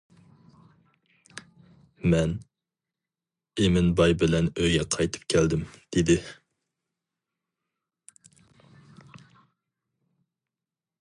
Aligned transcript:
مەن 2.13 2.33
ئىمىن 3.65 3.91
باي 3.99 4.15
بىلەن 4.23 4.49
ئۆيگە 4.55 4.87
قايتىپ 4.97 5.29
كەلدىم 5.35 5.69
دېدى. 5.97 6.17